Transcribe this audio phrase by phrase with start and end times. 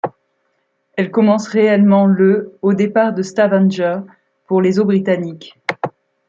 [0.93, 3.99] Elle commence réellement le au départ de Stavanger
[4.47, 5.59] pour les eaux britanniques.